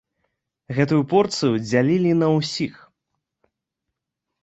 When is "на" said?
2.25-2.33